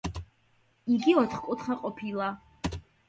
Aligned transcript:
იგი 0.95 1.13
ოთხკუთხა 1.23 1.77
ყოფილა. 1.83 2.31